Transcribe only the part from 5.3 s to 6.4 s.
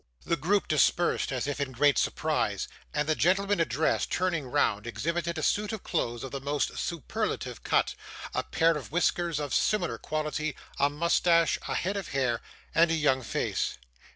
a suit of clothes of